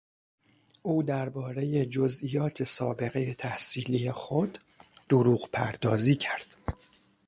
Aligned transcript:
او 0.81 1.03
دربارهی 1.03 1.85
جزییات 1.85 2.63
سابقهی 2.63 3.33
تحصیلی 3.33 4.11
خود 4.11 4.59
دروغ 5.09 5.49
پردازی 5.51 6.15
کرد. 6.15 6.55